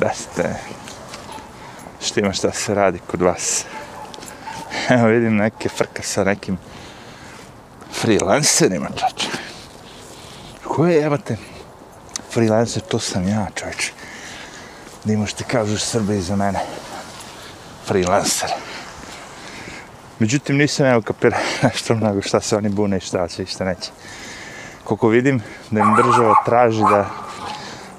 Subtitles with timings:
[0.00, 0.54] Da ste,
[2.00, 3.64] što ima šta se radi kod vas.
[4.88, 6.58] Evo vidim neke frka sa nekim
[8.00, 9.28] freelancerima, čače.
[10.64, 11.36] Ko je, evo te,
[12.32, 13.92] freelancer, to sam ja, čovječe.
[15.04, 16.60] Da imaš ti kažu Srbi za mene.
[17.86, 18.50] Freelancer.
[20.18, 23.64] Međutim, nisam evo kapira nešto mnogo šta se oni bune i šta će i šta
[23.64, 23.90] neće.
[24.84, 27.29] Koliko vidim, da im država traži da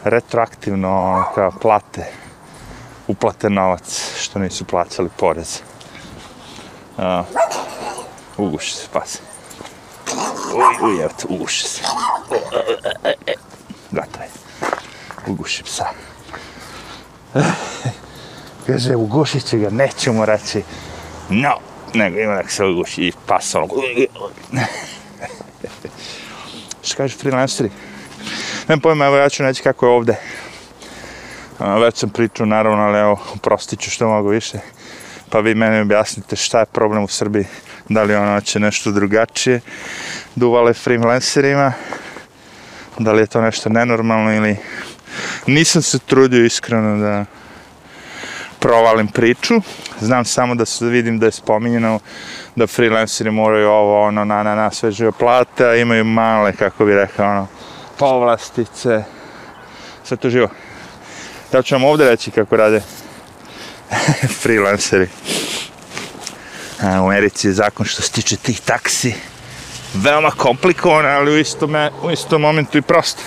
[0.03, 2.05] retroaktivno ono, kao plate,
[3.07, 5.59] uplate novac što nisu plaćali porez.
[6.97, 7.03] Uh,
[8.37, 9.19] uguši se, pas.
[10.55, 11.81] Uj, uj, evo te, uguši se.
[13.91, 14.29] Gotovo je.
[15.27, 15.85] Uguši psa.
[18.67, 20.63] Kaže, ugušit ću ga, neću mu reći.
[21.29, 21.57] No,
[21.93, 23.67] nego ima nek se uguši i pas ono.
[26.83, 27.69] Što kažu freelanceri?
[28.71, 30.15] Ne pojma, evo ja ću neći kako je ovde.
[31.59, 34.59] A, već sam pričao, naravno, ali evo, prostit ću što mogu više.
[35.29, 37.45] Pa vi meni objasnite šta je problem u Srbiji.
[37.89, 39.61] Da li ono će nešto drugačije
[40.35, 41.73] duvale freelancerima.
[42.99, 44.57] Da li je to nešto nenormalno ili...
[45.47, 47.25] Nisam se trudio iskreno da
[48.59, 49.61] provalim priču.
[49.99, 51.99] Znam samo da se vidim da je spominjeno
[52.55, 56.85] da freelanceri moraju ovo, ono, na, na, na, sve žive plate, a imaju male, kako
[56.85, 57.47] bi rekao, ono,
[57.97, 59.03] povlastice,
[60.03, 60.47] sve to živo.
[61.53, 62.81] Ja ću vam ovdje reći kako rade
[64.41, 65.09] freelanceri.
[66.81, 69.13] A, u Americi je zakon što se tiče tih taksi
[69.93, 73.21] veoma komplikovan, ali u istom, u istom momentu i prosto.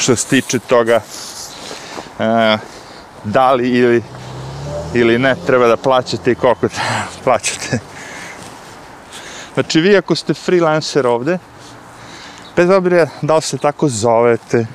[0.00, 1.00] Što se tiče toga
[2.18, 2.58] a,
[3.24, 4.02] da li ili
[4.94, 7.78] ili ne treba da plaćate i koliko treba plaćate.
[9.54, 11.38] Znači vi ako ste freelancer ovde,
[12.60, 14.66] bez obzira da li se tako zovete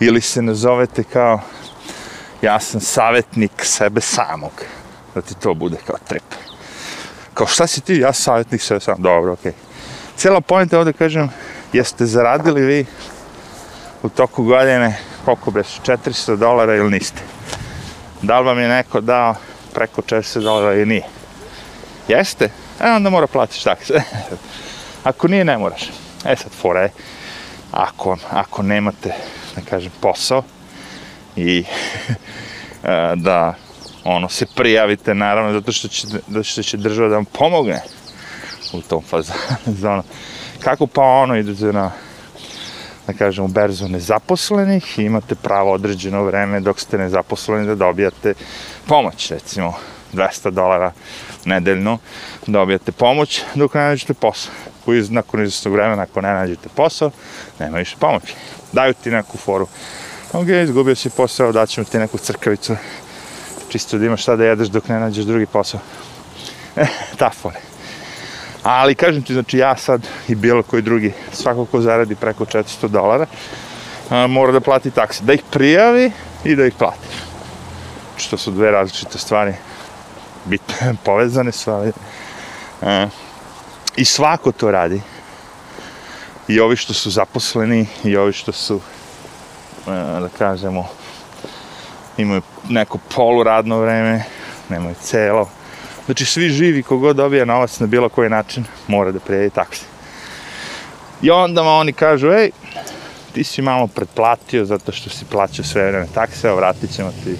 [0.00, 1.40] ili se ne zovete kao
[2.42, 4.52] ja sam savjetnik sebe samog,
[5.14, 6.34] da ti to bude kao trip.
[7.34, 9.52] Kao šta si ti, ja savjetnik sebe samog, dobro, okej.
[9.52, 9.54] Okay.
[10.16, 11.28] Cijela pojenta ovde kažem,
[11.72, 12.86] jeste zaradili vi
[14.02, 17.22] u toku godine, koliko bez 400 dolara ili niste?
[18.22, 19.34] Da li vam je neko dao
[19.74, 21.06] preko 400 dolara ili nije?
[22.08, 22.50] Jeste?
[22.80, 24.02] E, onda mora platiš takse.
[25.10, 25.90] ako nije, ne moraš.
[26.24, 26.90] E sad, fora je,
[27.72, 29.14] ako, ako nemate,
[29.54, 30.42] da kažem, posao
[31.36, 31.64] i
[32.82, 33.54] e, da
[34.04, 37.82] ono se prijavite, naravno, zato što će, da što će država da vam pomogne
[38.72, 39.38] u tom fazonu.
[39.92, 40.02] Ono,
[40.60, 41.90] kako pa ono idete na
[43.06, 48.34] da kažem, u berzu nezaposlenih i imate pravo određeno vreme dok ste nezaposleni da dobijate
[48.86, 49.74] pomoć, recimo
[50.12, 50.92] 200 dolara
[51.44, 51.98] nedeljno,
[52.46, 54.52] dobijate pomoć dok ne nađete posao.
[54.86, 57.10] Koji nakon izvestnog vremena, ako ne nađete posao,
[57.58, 58.34] nema više pomoći.
[58.72, 59.66] Daju ti neku foru.
[60.32, 62.76] Ok, izgubio si posao, daćemo ti neku crkavicu,
[63.68, 65.80] čisto da imaš šta da jedeš dok ne nađeš drugi posao.
[66.76, 66.86] E,
[67.16, 67.56] ta fora.
[68.62, 72.88] Ali kažem ti, znači ja sad i bilo koji drugi, svako ko zaradi preko 400
[72.88, 73.26] dolara,
[74.10, 75.24] a, mora da plati takse.
[75.24, 76.12] Da ih prijavi
[76.44, 77.06] i da ih plati.
[78.10, 79.54] Znači, Što su dve različite stvari,
[80.44, 81.92] bitne, povezane su, ali...
[82.82, 83.08] A,
[83.96, 85.00] I svako to radi.
[86.48, 88.80] I ovi što su zaposleni, i ovi što su,
[89.86, 89.90] e,
[90.20, 90.88] da kažemo,
[92.16, 94.24] imaju neko poluradno vreme,
[94.68, 95.48] nemaju celo,
[96.06, 99.84] Znači svi živi kogod dobija novac na bilo koji način mora da prijevi taksi.
[101.22, 102.50] I onda oni kažu, ej,
[103.32, 107.36] ti si malo pretplatio zato što si plaćao sve vreme takse, a vratit ćemo ti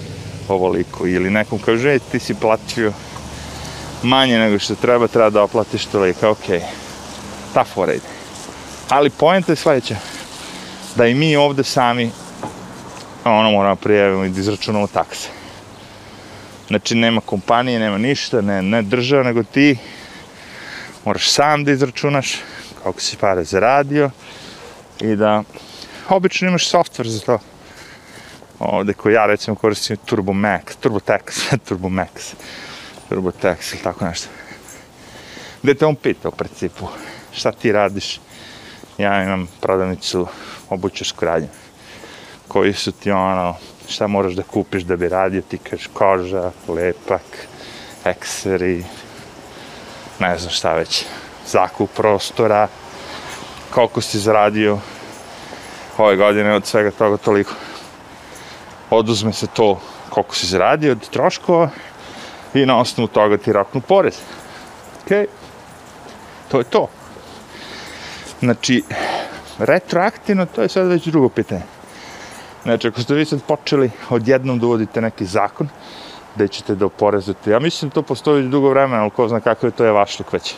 [0.49, 1.07] ovoliko.
[1.07, 2.93] Ili nekom kaže, ej, ti si platio
[4.07, 6.61] manje nego što treba, treba da oplatiš toliko, Okay.
[7.55, 8.07] Ta fora ide.
[8.89, 9.97] Ali pojenta je sljedeća,
[10.97, 12.11] da i mi ovde sami
[13.25, 15.29] ono moramo prijavimo i da izračunamo takse.
[16.69, 19.77] Znači, nema kompanije, nema ništa, ne, ne država, nego ti
[21.05, 22.37] moraš sam da izračunaš
[22.83, 24.11] koliko si pare zaradio
[25.01, 25.43] i da
[26.09, 27.39] obično imaš software za to.
[28.59, 31.21] Ovde koji ja recimo koristim Turbo Max, Turbo Tax,
[31.69, 32.35] Turbo Max,
[33.11, 34.29] Robotex ili tako nešto.
[35.63, 36.89] Gde te on pita u principu
[37.33, 38.21] šta ti radiš?
[38.99, 40.27] Ja imam prodavnicu
[40.71, 41.49] obućarsku radnju.
[42.49, 43.57] Koji su ti ono,
[43.89, 47.23] šta moraš da kupiš da bi radio, ti kažeš koža, lepak,
[48.05, 48.85] ekseri,
[50.19, 51.05] ne znam šta već,
[51.47, 52.69] zakup prostora,
[53.71, 54.79] koliko si zaradio
[55.99, 57.53] ove godine od svega toga toliko.
[58.91, 59.81] Oduzme se to
[60.11, 61.71] koliko si zaradio od troškova
[62.63, 64.19] i na osnovu toga ti roknu porez.
[65.03, 65.11] Ok,
[66.49, 66.89] to je to.
[68.41, 68.83] Znači,
[69.59, 71.63] retroaktivno, to je sad već drugo pitanje
[72.67, 75.69] Znači, ako ste vi sad počeli odjednom da uvodite neki zakon,
[76.37, 77.51] da ćete da oporezujete.
[77.51, 80.55] Ja mislim to postoji dugo vremena, ali ko zna kakav je to je vašlik već.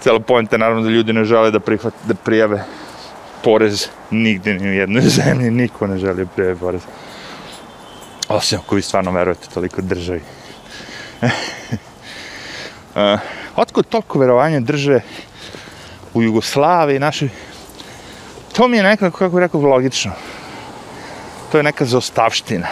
[0.00, 2.64] Cijela pojenta je naravno da ljudi ne žele da prihvate, da prijave
[3.42, 6.82] porez nigde ni u jednoj zemlji, niko ne želi da prijave porez.
[8.28, 10.22] Osim ako vi stvarno verujete toliko državi.
[12.94, 13.20] uh,
[13.56, 15.00] otkud toliko verovanja drže
[16.14, 17.28] u Jugoslaviji, našoj,
[18.52, 20.12] to mi je nekako, kako rekao, logično.
[21.52, 22.66] To je neka zostavština.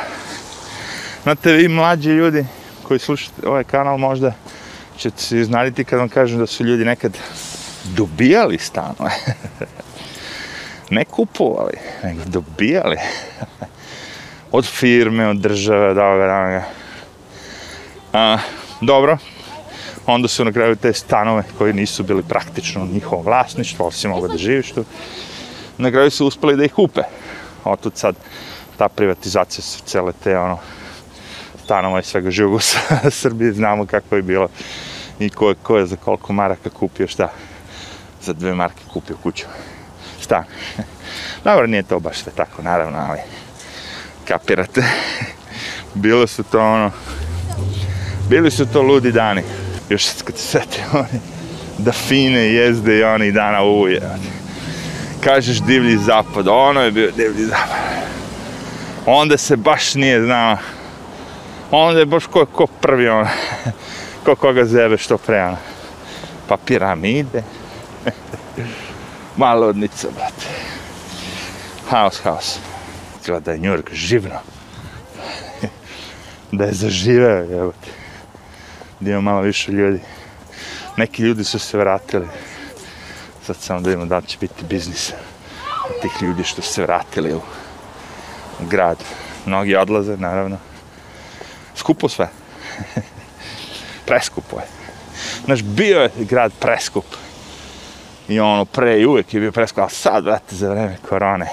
[1.23, 2.47] Znate, vi mlađi ljudi
[2.83, 4.33] koji slušate ovaj kanal možda
[4.99, 7.19] ćete se iznaditi kad vam kažem da su ljudi nekad
[7.85, 9.11] dobijali stanove.
[10.91, 12.97] ne kupovali, nego dobijali.
[14.57, 16.65] od firme, od države, od ovoga, ovoga.
[18.15, 18.39] A,
[18.81, 19.19] dobro,
[20.07, 24.29] onda su na kraju te stanove koji nisu bili praktično njihovo vlasništvo, ali si mogao
[24.29, 24.85] da živiš tu,
[25.79, 27.01] na kraju su uspeli da ih kupe.
[27.65, 28.15] Otud sad
[28.77, 30.59] ta privatizacija su cele te ono,
[31.65, 32.55] stanova i svega živog
[33.07, 34.49] u Srbiji, znamo kako je bilo
[35.19, 37.29] i ko je, ko je za koliko maraka kupio šta.
[38.23, 39.47] Za dve marke kupio kuću.
[40.21, 40.45] Stan.
[41.45, 43.19] Dobro, nije to baš sve tako, naravno, ali
[44.29, 44.83] kapirate.
[45.95, 46.91] Bilo su to ono,
[48.29, 49.43] bili su to ludi dani.
[49.89, 51.21] Još kad se setim, oni,
[51.79, 54.03] da fine jezde i oni dana uje.
[55.21, 57.95] Kažeš divlji zapad, ono je bio divlji zapad.
[59.07, 60.57] Onda se baš nije znao.
[61.71, 63.29] Onda je baš ko, ko prvi ono,
[64.25, 65.57] ko koga zebe što pre ono.
[66.49, 67.43] Pa piramide.
[69.37, 70.47] Malo odnica, brate.
[71.91, 72.59] Haos, haos
[73.27, 74.39] Gleda je New York živno.
[76.53, 77.73] da je zaživeo, evo.
[79.01, 80.01] Da ima malo više ljudi.
[80.97, 82.27] Neki ljudi su se vratili.
[83.47, 85.13] Sad samo da vidimo da će biti biznis
[85.89, 87.41] od tih ljudi što su se vratili u
[88.61, 88.99] grad.
[89.47, 90.59] Mnogi odlaze, naravno.
[91.77, 92.29] Skupo sve.
[94.07, 94.67] preskupo je.
[95.45, 97.05] Znaš, bio je grad preskup.
[98.29, 101.49] I ono, pre i uvek je bio preskup, ali sad, vrate, za vreme korone,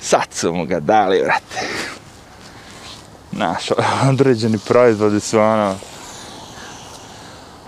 [0.00, 1.66] sad su mu ga dali, vrate.
[3.32, 3.70] Naš,
[4.10, 5.76] određeni proizvodi su ono,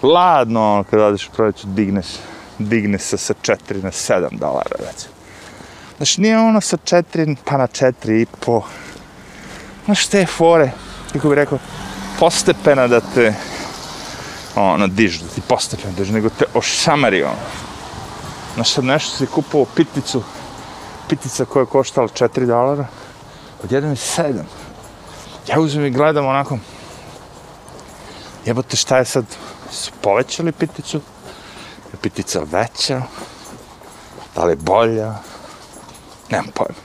[0.03, 2.07] ladno, ono, kad radiš u proizvod, digneš,
[2.59, 5.15] digne se sa 4 na 7 dolara, recimo.
[5.97, 8.63] Znači, nije ono sa 4 pa na 4 i po.
[9.85, 10.71] Znaš, te fore,
[11.13, 11.59] kako bih rekao,
[12.19, 13.35] postepena da te,
[14.57, 17.37] ono, dižu, da ti postepena dižu, nego te ošamari, ono.
[18.55, 20.23] Znaš, sad nešto si kupovao pitnicu,
[21.09, 22.87] pitica koja je koštala 4 dolara,
[23.65, 24.43] od jedan je 7.
[25.49, 26.59] Ja uzmem i gledam onako,
[28.45, 29.25] jebote šta je sad,
[29.71, 31.01] su povećali piticu,
[31.93, 33.03] je pitica veća,
[34.35, 35.15] da li je bolja,
[36.31, 36.81] nemam pojma,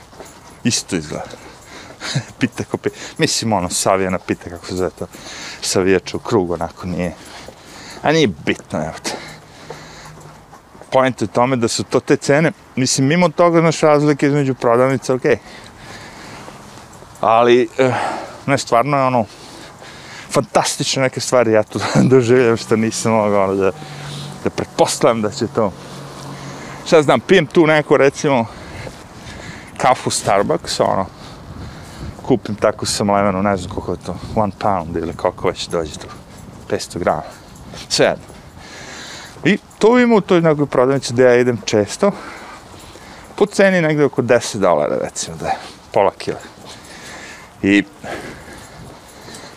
[0.64, 1.36] isto izgleda.
[2.38, 5.06] pita ko pita, mislim ono, savijena pita kako se zove to,
[5.60, 7.14] savijač u krug, onako nije,
[8.02, 9.12] a nije bitno, evo te
[10.92, 15.14] point je tome da su to te cene, mislim, mimo toga, znaš, razlike između prodavnica,
[15.14, 15.36] okej.
[15.36, 15.38] Okay.
[17.20, 17.94] Ali, eh,
[18.46, 19.24] ne, stvarno je ono,
[20.32, 21.80] fantastične neke stvari, ja tu
[22.10, 23.72] doživljam što nisam mogao, ono, da,
[24.44, 25.72] da pretpostavljam da će to,
[26.86, 28.46] šta znam, pijem tu neko, recimo,
[29.76, 31.06] kafu Starbucks, ono,
[32.22, 35.98] kupim tako sam lemenu, ne znam koliko je to, one pound ili koliko već dođe
[35.98, 36.06] tu,
[36.70, 37.22] 500 grama,
[37.88, 38.24] sve jedno.
[39.44, 42.10] I to ima u toj nekoj prodavnici gdje ja idem često.
[43.36, 45.54] Po ceni negdje oko 10 dolara, recimo, da je
[45.92, 46.38] pola kila.
[47.62, 47.84] I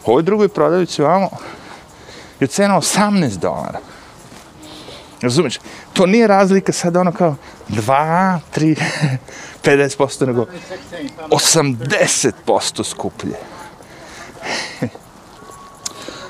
[0.06, 1.30] ovoj drugoj prodavnici vamo
[2.40, 3.80] je cena 18 dolara.
[5.22, 5.60] Razumiješ?
[5.94, 7.36] To nije razlika sad ono kao
[7.70, 8.82] 2, 3,
[9.64, 10.46] 50%, nego
[11.30, 13.36] 80% skuplje.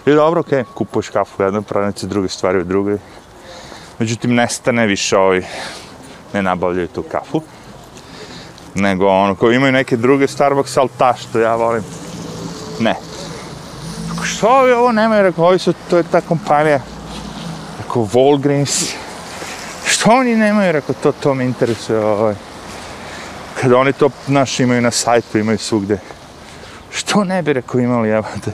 [0.05, 2.97] I dobro, okej, okay, kupuješ kafu u jednoj prodavnici, druge stvari u drugoj
[3.99, 5.45] međutim nestane više ovi
[6.33, 7.41] ne nabavljaju tu kafu
[8.75, 11.83] nego ono koji imaju neke druge Starbucks ali ta što ja volim
[12.79, 12.95] ne
[14.25, 15.23] što ovi ovo nemaju?
[15.23, 16.79] Rekao ovi su to je ta kompanija.
[17.77, 18.93] Rekao Walgreens.
[19.87, 20.71] Što oni nemaju?
[20.71, 22.35] Rekao to to me interesuje ovaj.
[23.61, 25.99] Kad oni to naš imaju na sajtu imaju svugde.
[26.91, 28.51] Što ne bi rekao imali evo da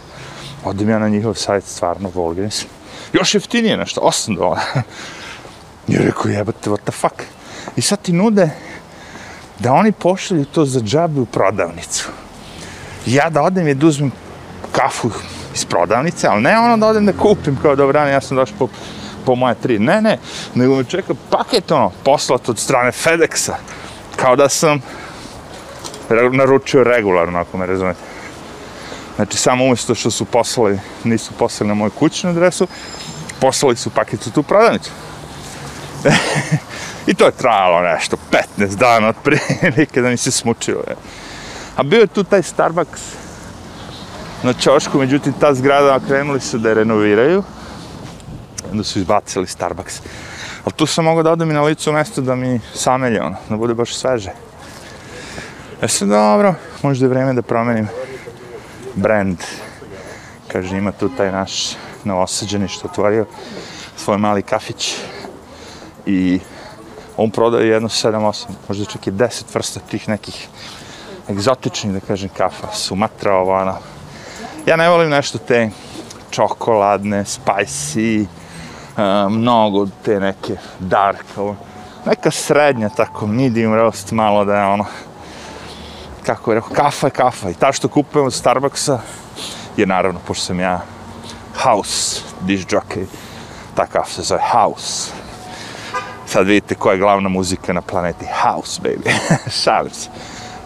[0.64, 2.66] odim ja na njihov sajt stvarno Walgreens.
[3.14, 4.84] Još jeftinije nešto 8 dolara.
[5.88, 7.24] I rekao, jebate, what the fuck?
[7.76, 8.50] I sad ti nude
[9.60, 12.10] da oni pošalju to za džabe u prodavnicu.
[13.06, 14.12] Ja da odem i da uzmem
[14.72, 15.12] kafu
[15.54, 18.68] iz prodavnice, ali ne ono da odem da kupim kao dobro, ja sam došao po,
[19.26, 19.80] po moje tri.
[19.80, 20.18] Ne, ne,
[20.56, 23.54] nego me čeka paket ono, poslat od strane FedExa.
[24.16, 24.82] Kao da sam
[26.32, 28.00] naručio regularno, ako me razumete.
[29.16, 32.68] Znači, samo umjesto što su poslali, nisu poslali na moju kućnu adresu,
[33.40, 34.92] poslali su paket u tu prodavnicu.
[37.08, 38.18] I to je trajalo nešto,
[38.58, 40.84] 15 dana otprilike da mi se smučilo.
[40.88, 40.96] Je.
[41.76, 43.02] A bio je tu taj Starbucks
[44.44, 47.44] na Čošku, međutim ta zgrada krenuli su da je renoviraju.
[48.72, 50.02] Onda su izbacili Starbucks.
[50.64, 53.58] Ali tu sam mogao da odem i na licu mjesto da mi samelje ono, da
[53.58, 54.32] bude baš sveže.
[55.82, 57.88] E sad dobro, možda je vreme da promenim
[58.96, 59.38] brand.
[60.48, 63.26] Kaže, ima tu taj naš novosađeni što otvorio
[63.98, 64.96] svoj mali kafić
[66.06, 66.40] i
[67.18, 70.48] on prodaje jedno 7-8, možda čak i 10 vrsta tih nekih
[71.30, 73.78] egzotičnih, da kažem, kafa, Sumatra, ova, ona,
[74.66, 75.70] Ja ne volim nešto te
[76.32, 81.56] čokoladne, spicy, uh, mnogo te neke dark, ovo.
[82.06, 84.86] neka srednja, tako, medium roast, malo da je ono,
[86.26, 87.50] kako je rekao, kafa je kafa.
[87.50, 89.00] I ta što kupujem od Starbucksa
[89.78, 90.82] je naravno, pošto sam ja
[91.64, 93.06] house dish jockey,
[93.76, 95.12] ta kafa se zove house.
[96.26, 98.26] Sad vidite koja je glavna muzika na planeti.
[98.44, 99.12] House, baby.
[99.64, 100.10] Šalim se.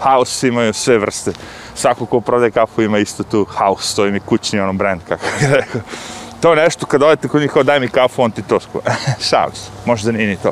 [0.06, 1.32] House imaju sve vrste.
[1.76, 5.26] Svako ko prodaje kafu ima isto tu house, to im je kućni ono brand, kako
[5.42, 5.82] je rekao.
[6.42, 8.84] To je nešto, kad odete kod njih, kao daj mi kafu, on ti to skuva.
[9.30, 9.70] Šalim se.
[9.86, 10.52] Možda nije ni to.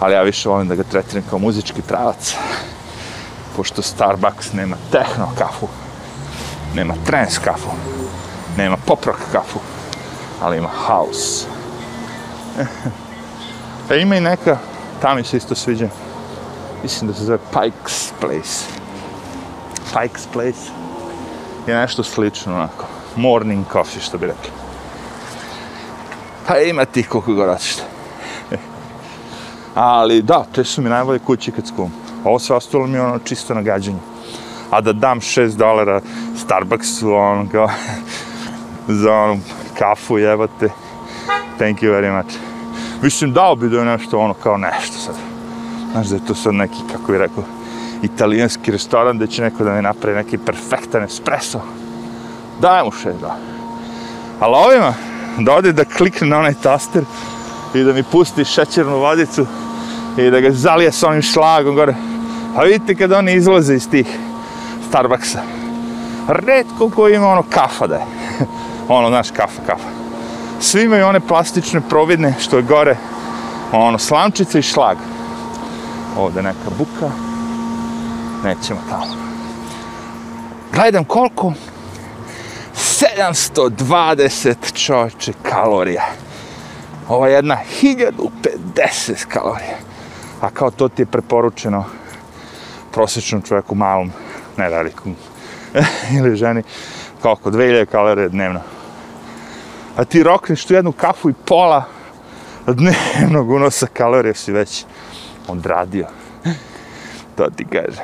[0.00, 2.34] Ali ja više volim da ga tretiram kao muzički pravac.
[3.56, 5.68] Pošto Starbucks nema techno kafu,
[6.74, 7.70] nema trance kafu,
[8.56, 9.58] nema pop rock kafu,
[10.42, 11.46] ali ima house.
[13.90, 14.58] E ima i neka,
[15.02, 15.88] ta mi se isto sviđa.
[16.82, 18.64] Mislim da se zove Pike's Place.
[19.94, 20.70] Pike's Place
[21.66, 22.86] je nešto slično, onako.
[23.16, 24.50] Morning coffee, što bi rekli.
[26.46, 27.82] Pa ima ti koliko god hoćete.
[29.74, 31.92] Ali da, te su mi najbolje kuće kad skum.
[32.24, 33.98] Ovo sve ostalo mi je ono čisto nagađanje.
[34.70, 36.00] A da dam 6 dolara
[36.36, 37.68] Starbucksu, ono kao,
[39.02, 39.40] za onu
[39.78, 40.68] kafu jebate.
[41.58, 42.34] Thank you very much.
[43.02, 45.27] Mislim, dao bi da je nešto ono kao nešto sad.
[45.92, 47.44] Znaš da je to sad neki, kako bi rekao,
[48.02, 51.60] italijanski restoran da će neko da mi napravi neki perfektan espresso.
[52.60, 53.36] Daj mu šest, da.
[54.40, 54.94] Ali ovima,
[55.38, 57.04] da ode da klikne na onaj taster
[57.74, 59.46] i da mi pusti šećernu vodicu
[60.16, 61.94] i da ga zalije s onim šlagom gore.
[62.56, 64.18] A vidite kad oni izlaze iz tih
[64.88, 65.42] Starbucksa.
[66.28, 68.06] Redko ko ima ono kafa da je.
[68.88, 69.98] ono, znaš, kafa, kafa
[70.60, 72.96] svi imaju one plastične providne što je gore
[73.72, 74.96] ono slamčica i šlag
[76.18, 77.10] ovde neka buka.
[78.44, 79.14] Nećemo tamo.
[80.72, 81.52] Gledam koliko?
[82.74, 86.04] 720 čovječe kalorija.
[87.08, 89.76] Ova jedna 1050 kalorija.
[90.40, 91.84] A kao to ti je preporučeno
[92.92, 94.12] prosječnom čovjeku malom
[94.56, 95.16] ne velikom
[96.18, 96.62] ili ženi
[97.22, 97.50] koliko?
[97.50, 98.60] 2000 kalorije dnevno.
[99.96, 101.84] A ti rokneš tu jednu kafu i pola
[102.66, 104.84] dnevnog unosa kalorije si već
[105.48, 106.06] odradio.
[107.36, 108.02] To ti kaže.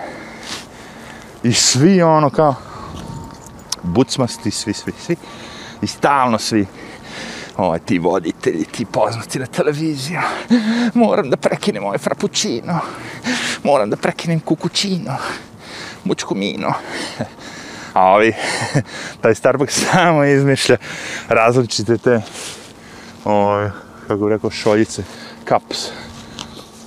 [1.42, 2.54] I svi ono kao
[3.82, 5.16] bucmasti, svi, svi, svi.
[5.82, 6.66] I stalno svi
[7.56, 10.20] ovaj, ti voditelji, ti poznati na televiziju.
[10.94, 12.80] Moram da prekinem ovaj frappuccino.
[13.62, 15.16] Moram da prekinem kukućino.
[16.04, 16.74] Mučkumino
[17.94, 18.32] a ovi,
[19.20, 20.76] taj Starbucks samo izmišlja
[21.28, 22.20] različite te,
[23.24, 23.70] ovaj,
[24.08, 25.02] kako bi rekao, šoljice,
[25.48, 25.88] cups.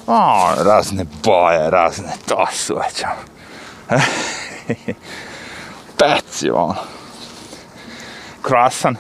[0.08, 4.02] O, razne boje, razne, to su već, ono.
[5.98, 6.76] Peci, ono.
[8.42, 8.96] Krasan,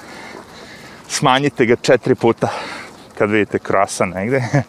[1.08, 2.48] smanjite ga četiri puta,
[3.18, 4.44] kad vidite krasan negde,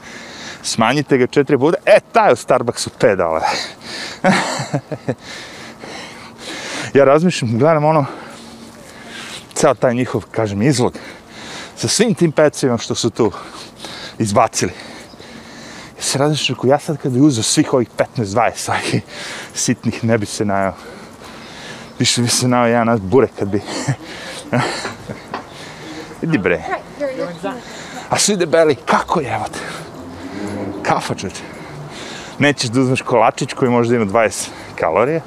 [0.72, 3.48] smanjite ga četiri puta, e, taj u Starbucksu 5 dolara
[6.94, 8.06] ja razmišljam, gledam ono,
[9.54, 10.98] ceo taj njihov, kažem, izlog,
[11.76, 13.32] sa svim tim pecima što su tu
[14.18, 14.87] izbacili.
[15.98, 19.00] Ja se razmišljam, ja sad kad bi uzao svih ovih 15-20 svaki
[19.54, 20.74] sitnih, ne bi se najao.
[21.98, 23.60] Više bi se najao jedan nas burek kad bi...
[26.22, 26.62] Idi bre.
[28.10, 29.58] A svi debeli, kako je, evo te?
[30.82, 31.42] Kafa čuče.
[32.38, 35.20] Nećeš da uzmeš kolačić koji možda ima 20 kalorije,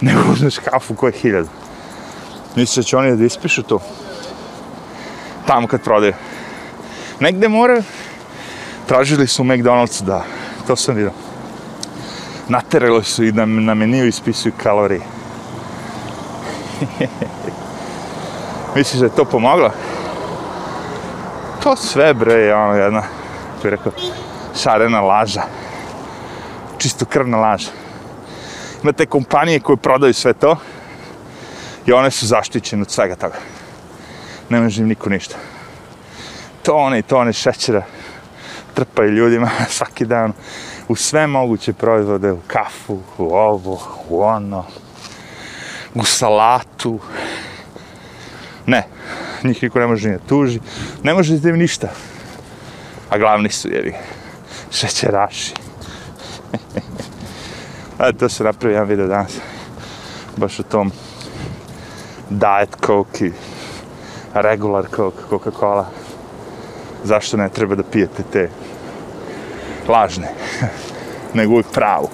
[0.00, 1.48] ne uzmeš kafu koja je hiljada.
[2.56, 3.78] Misliš da će oni da ispišu to?
[5.46, 6.14] Tamo kad prodaju.
[7.20, 7.82] Negde moraju.
[8.88, 9.46] Tražili su u
[10.00, 10.24] da,
[10.66, 11.12] to sam vidio.
[12.48, 15.00] Naterali su i da na meniju ispisuju kalorije.
[18.76, 19.70] Misliš da je to pomoglo?
[21.62, 23.02] To sve bre je ono jedna,
[23.56, 23.92] kako je rekao,
[24.62, 25.42] šarena laža.
[26.78, 27.70] Čisto krvna laža
[28.82, 30.56] Imate kompanije koje prodaju sve to
[31.86, 33.36] i one su zaštićene od svega toga.
[34.48, 35.36] Ne može im niko ništa.
[36.62, 37.82] Tone i tone šećera
[38.78, 40.32] trpaju ljudima svaki dan
[40.88, 44.64] u sve moguće proizvode, u kafu, u ovo, u ono,
[45.94, 46.98] u salatu.
[48.66, 48.86] Ne,
[49.44, 50.60] njih niko ne može ni tuži,
[51.02, 51.88] ne može da im ništa.
[53.10, 53.94] A glavni su, jevi,
[54.70, 55.54] šećeraši.
[57.98, 59.32] A to se napravio jedan video danas.
[60.36, 60.92] Baš o tom
[62.30, 63.32] diet coke i
[64.34, 65.84] regular coke, Coca-Cola.
[67.04, 68.50] Zašto ne treba da pijete te
[69.88, 70.28] lažne,
[71.34, 72.08] nego uvijek pravu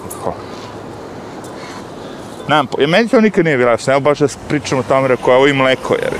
[2.47, 3.93] Nam, Ja, e, meni to nikad nije bilo jasno.
[3.93, 6.13] Evo baš da pričam o tome, rekao, evo i mleko, jer...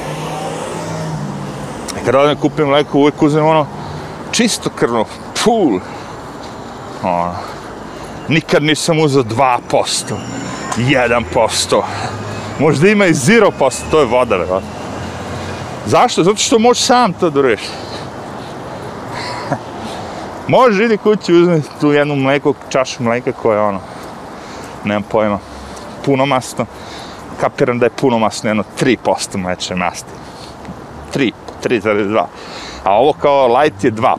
[1.95, 3.67] E, kad odem kupim mleko, uvijek uzmem ono
[4.31, 5.05] čisto krvno,
[5.37, 5.79] full.
[7.03, 7.35] Ono,
[8.27, 9.59] nikad nisam uzao 2%,
[10.77, 11.81] 1%,
[12.59, 14.49] možda ima i 0%, to je voda, već.
[15.85, 16.23] Zašto?
[16.23, 17.69] Zato što možeš sam to da reši.
[20.47, 23.79] Možeš idi kući, uzme tu jednu mleko, čašu mleka koja je ono,
[24.83, 25.39] nemam pojma,
[26.05, 26.65] puno masno.
[27.41, 30.09] Kapiram da je puno masno, jedno 3% mlečne masti.
[31.13, 31.31] 3,
[31.63, 32.25] 3,2.
[32.83, 34.15] A ovo kao light je 2%.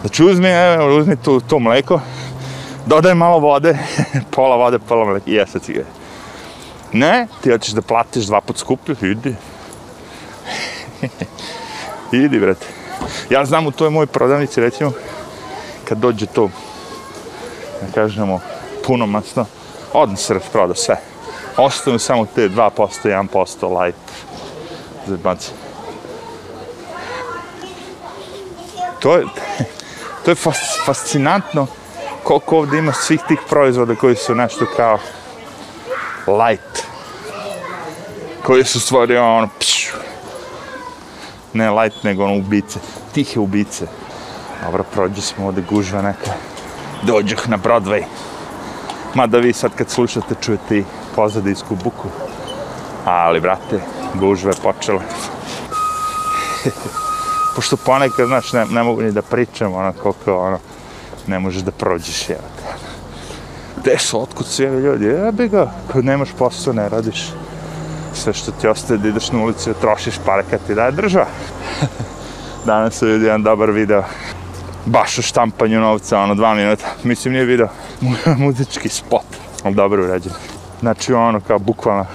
[0.00, 2.00] Znači uzmi, evo, uzmi tu, to mleko,
[2.86, 3.78] dodaj malo vode,
[4.34, 5.86] pola vode, pola mleka, i jesa cigare.
[6.92, 9.34] Ne, ti hoćeš da platiš dva put skuplje, idi.
[12.24, 12.85] idi, brate.
[13.30, 14.92] Ja znam u toj mojoj prodavnici, recimo,
[15.84, 16.50] kad dođe to,
[17.80, 18.40] da kažemo,
[18.86, 19.46] puno masno,
[19.92, 20.96] odmah se rasproda sve.
[21.56, 22.70] Ostanu samo te 2%,
[23.04, 23.98] 1% light.
[25.06, 25.50] Zabaci.
[29.00, 29.24] To je,
[30.24, 31.66] to je fas, fascinantno
[32.22, 34.98] koliko ovdje ima svih tih proizvoda koji su nešto kao
[36.26, 36.82] light.
[38.42, 40.05] Koji su stvorio ono, pšu.
[41.56, 42.78] Ne light, nego ono ubice.
[43.12, 43.86] Tihe ubice.
[44.64, 46.30] Dobro, prođe smo ovde gužva neka.
[47.02, 48.02] Dođeh na Broadway.
[49.14, 52.08] Mada vi sad kad slušate čujete i pozadijsku buku.
[53.04, 53.80] Ali, brate,
[54.14, 55.00] gužva je počela.
[57.56, 60.58] Pošto ponekad, znaš, ne, ne mogu ni da pričam, ono, koliko, ono,
[61.26, 62.74] ne možeš da prođeš, jel te.
[63.80, 65.04] Gde su, otkud su ljudi?
[65.04, 67.32] Jebi ga, kad nemaš posao, ne radiš.
[68.16, 71.26] Sve što ti ostaje da ideš na ulicu, trošiš pare kad ti daje država.
[72.66, 74.02] Danas se vidio jedan dobar video.
[74.86, 76.86] Baš o štampanju novca, ono, dva minuta.
[77.02, 77.68] Mislim, nije video.
[78.38, 79.26] Muzički spot.
[79.64, 80.32] Ali dobro urađen.
[80.80, 82.06] Znači, ono, kao, bukvalno,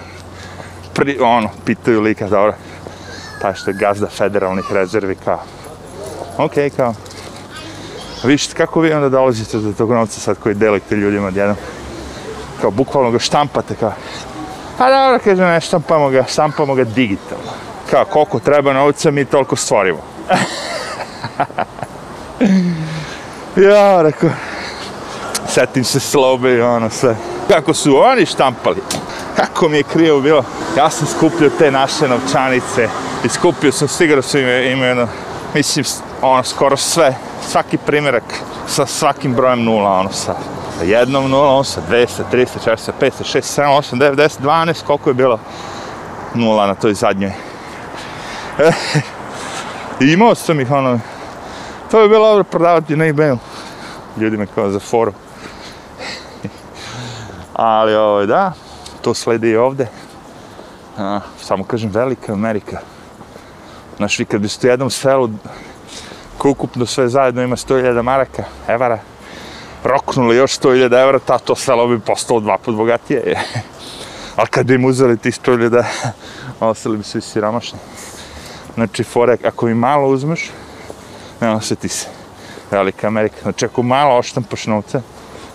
[0.94, 2.54] pri, ono, pitaju lika, dobro,
[3.42, 5.40] taj što je gazda federalnih rezervi, kao,
[6.38, 6.94] okej, okay, kao,
[8.24, 11.58] viš kako vi onda dolazite do tog novca sad koji delite ljudima odjednom?
[12.62, 13.94] Kao, bukvalno ga štampate, kao,
[14.82, 17.52] Pa dobro, kaže, ne štampamo ga, štampamo ga digitalno.
[17.92, 20.00] Kao, koliko treba novca, mi toliko stvorimo.
[23.70, 24.30] ja, rekao,
[25.48, 27.16] setim se slobe i ono sve.
[27.48, 28.82] Kako su oni štampali?
[29.36, 30.44] Kako mi je krivo bilo?
[30.78, 32.90] Ja sam skupljio te naše novčanice
[33.26, 35.08] i skupio sam, sigurno sam imaju ima jedno,
[35.54, 35.86] mislim,
[36.22, 37.16] ono, skoro sve,
[37.52, 38.24] svaki primjerak
[38.68, 40.36] sa svakim brojem nula, ono, sa
[40.84, 45.10] jednom nula, ono, sa 200, 300, 400, 500, 600, 7, 8, 9, 10, 12, koliko
[45.10, 45.40] je bilo
[46.34, 47.32] nula na toj zadnjoj.
[50.02, 51.00] I imao sam ih, ono,
[51.92, 53.38] to bi bilo dobro prodavati na ebay
[54.18, 55.14] ljudima kao za foru.
[57.54, 58.54] Ali, ovo, da,
[59.02, 59.88] to sledi i ovde.
[60.98, 62.80] A, samo kažem, velika Amerika.
[63.98, 65.30] Znaš, vi kad biste u jednom selu,
[66.38, 69.00] ko ukupno sve zajedno ima 100.000 maraka, evara,
[69.84, 73.36] roknuli još 100.000 evra, ta to selo bi postalo dva put bogatije.
[74.36, 75.84] Ali kad bi im uzeli ti 100.000,
[76.60, 77.80] ostali bi svi siromašni.
[78.74, 80.50] Znači, fore, ako mi malo uzmeš,
[81.42, 82.08] ne ono osjeti se.
[82.72, 83.36] Velika Amerika.
[83.42, 85.02] Znači, ako malo oštampaš novce,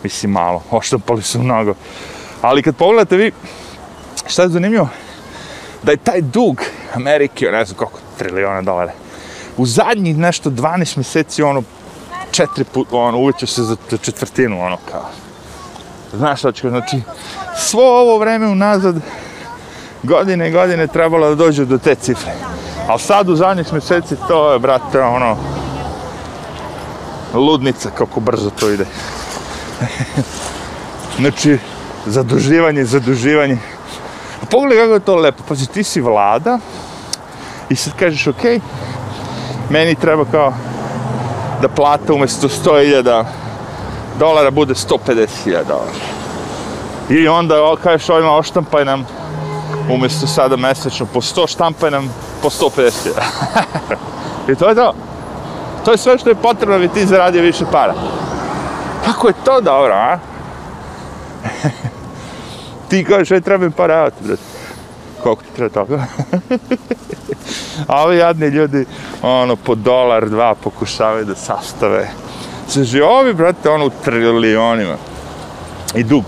[0.03, 1.75] mislim malo, oštampali su mnogo.
[2.43, 3.33] Ali kad pogledate vi,
[4.27, 4.89] šta je zanimljivo?
[5.83, 6.63] Da je taj dug
[6.95, 8.93] Amerike, ne znam koliko, trilijona dolara,
[9.57, 11.63] u zadnjih nešto 12 mjeseci, ono,
[12.37, 15.09] četiri put, ono, uveća se za četvrtinu, ono, kao.
[16.15, 17.01] Znaš šta ću, znači,
[17.57, 18.97] svo ovo vreme unazad,
[20.03, 22.33] godine i godine trebalo da dođu do te cifre.
[22.89, 25.37] Ali sad u zadnjih mjeseci to je, brate, ono,
[27.35, 28.87] ludnica kako brzo to ide.
[31.21, 31.59] znači,
[32.07, 33.59] zaduživanje, zaduživanje.
[34.43, 35.43] A pogledaj kako je to lepo.
[35.49, 36.59] Pazi, ti si vlada
[37.69, 38.45] i sad kažeš, ok,
[39.71, 40.53] meni treba kao
[41.63, 43.25] da plata umjesto 100.000
[44.19, 45.93] dolara bude 150.000 dolara.
[47.11, 49.07] I onda o, kažeš ovima oštampaj nam,
[49.91, 52.91] umjesto sada mesečno po 100, štampaj nam po 150.
[54.49, 54.95] I to je to.
[55.85, 57.95] To je sve što je potrebno bi ti zaradio više para.
[59.05, 60.19] Kako je to dobro, a?
[62.89, 64.43] ti kažeš, aj trebam para, evo ti, brate.
[65.27, 66.05] Koliko ti treba toga?
[67.89, 68.85] a ovi jadni ljudi,
[69.23, 72.11] ono, po dolar, dva pokušavaju da sastave.
[72.69, 74.97] Sve ovi, brate, ono, u trilionima.
[75.95, 76.25] I dug.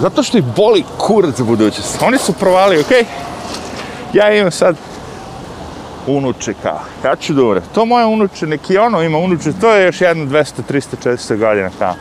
[0.00, 2.02] Zato što ih boli kurac za budućnost.
[2.02, 2.98] Oni su provali, okej?
[2.98, 3.04] Okay?
[4.12, 4.76] Ja imam sad
[6.06, 6.78] unučeka.
[7.04, 7.62] ja ću da umre.
[7.74, 11.70] To moje unuče, neki ono ima unuče, to je još jedno 200, 300, 400 godina
[11.78, 11.96] tamo.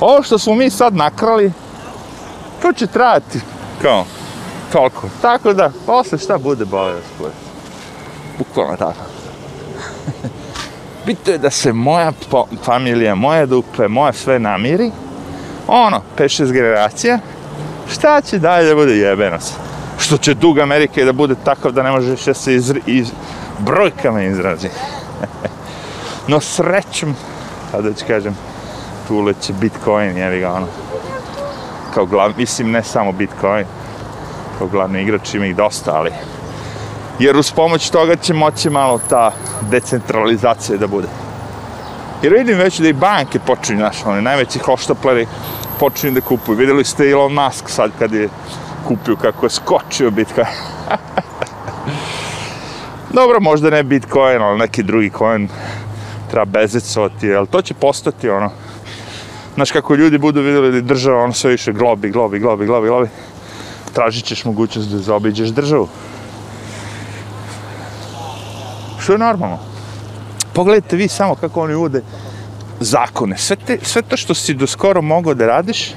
[0.00, 1.52] Ovo što smo mi sad nakrali,
[2.62, 3.40] to će trajati,
[3.82, 4.04] kao,
[4.72, 5.08] toliko.
[5.22, 7.28] Tako da, posle šta bude bolje da.
[8.38, 9.00] Bukvalno tako.
[11.06, 12.12] Bito je da se moja
[12.64, 14.90] familija, moje dupe, moje sve namiri,
[15.68, 17.18] ono, 5-6 generacija,
[17.92, 19.52] šta će dalje da bude jebeno se?
[19.98, 23.10] Što će dug Amerike da bude takav da ne može še se iz, iz
[23.58, 24.68] brojkama izrazi.
[26.28, 27.14] no srećom,
[27.70, 28.36] sada ću kažem,
[29.08, 30.66] tu leće Bitcoin, jevi ga ono.
[31.94, 33.66] Kao glav, mislim ne samo Bitcoin,
[34.58, 36.10] kao glavni igrač ima ih dosta, ali
[37.18, 39.32] jer uz pomoć toga će moći malo ta
[39.70, 41.08] decentralizacija da bude.
[42.22, 45.26] Jer vidim već da i banke počinju, znaš, oni najveći hoštapleri
[45.80, 46.58] počinju da kupuju.
[46.58, 48.28] Videli ste Elon Musk sad kad je
[48.88, 50.46] kupio kako je skočio Bitcoin.
[53.18, 55.48] Dobro, možda ne Bitcoin, ali neki drugi coin
[56.30, 58.50] treba bezecovati, ali to će postati ono.
[59.54, 63.08] Znaš kako ljudi budu vidjeli da država ono sve više globi, globi, globi, globi, globi.
[63.96, 65.88] Tražit ćeš mogućnost da zaobiđeš državu.
[69.00, 69.58] Što je normalno.
[70.52, 72.02] Pogledajte vi samo kako oni uvode
[72.80, 73.38] zakone.
[73.38, 75.94] Sve, te, sve to što si do skoro mogao da radiš,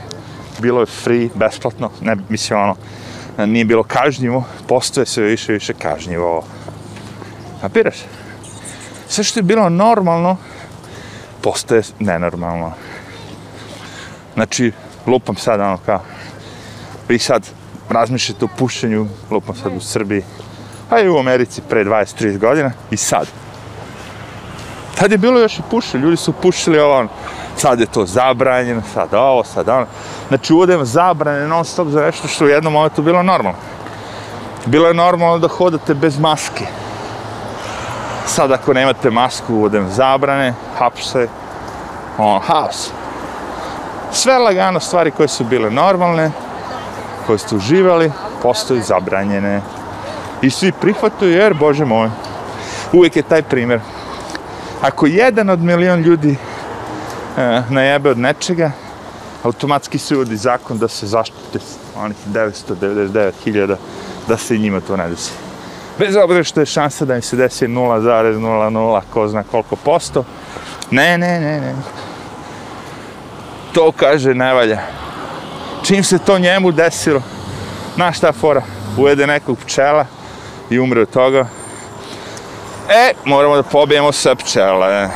[0.60, 2.76] bilo je free, besplatno, ne, mislim, ono,
[3.46, 6.44] nije bilo kažnjivo, postoje sve više i više kažnjivo.
[7.62, 7.98] Kapiraš?
[9.08, 10.38] Sve što je bilo normalno,
[11.42, 12.72] postoje nenormalno.
[14.34, 14.72] Znači,
[15.08, 16.02] lupam sad, ono, kao,
[17.10, 17.59] vi sad
[17.90, 20.24] razmišljate o pušenju, lupam sad u Srbiji,
[20.90, 23.28] a i u Americi pre 20-30 godina, i sad.
[25.00, 27.10] Tad je bilo još i puše, ljudi su pušili ovo, ono,
[27.58, 29.86] sad je to zabranjeno, sad ovo, sad ono.
[30.28, 33.58] Znači uvodem zabrane non stop za nešto što u jednom momentu bilo normalno.
[34.66, 36.66] Bilo je normalno da hodate bez maske.
[38.26, 41.28] Sad ako nemate masku, uvodem zabrane, hapse,
[42.18, 42.90] on, haos.
[44.12, 46.32] Sve lagano stvari koje su bile normalne,
[47.30, 48.12] koje ste uživali,
[48.42, 49.62] postoji zabranjene.
[50.42, 52.10] I svi prihvataju jer, bože moj,
[52.94, 53.80] uvijek je taj primjer
[54.82, 56.36] ako jedan od milion ljudi
[57.38, 58.72] e, najebe od nečega,
[59.44, 61.60] automatski se uvodi zakon da se zaštite
[61.96, 63.76] onih 999.000
[64.28, 65.32] da se i njima to ne desi.
[66.00, 70.24] Bez obzira što je šansa da im se desi 0,00 ko zna koliko posto.
[70.92, 71.76] Ne, ne, ne, ne.
[73.74, 74.82] To kaže ne valja.
[75.90, 77.22] Čim se to njemu desilo,
[77.96, 78.62] znaš šta fora,
[78.98, 80.06] ujede nekog pčela
[80.70, 81.48] i umre od toga,
[82.90, 85.10] E, moramo da pobijemo sve pčele.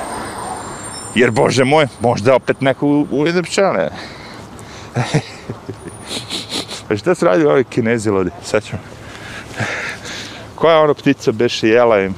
[1.16, 3.90] Jer, bože moj, možda opet neko ujede pčele.
[4.96, 5.00] A
[6.88, 8.30] pa šta se radi ovi kinezi lodi?
[8.44, 8.82] Sad ćemo.
[10.56, 12.16] Koja ona ptica beše jela im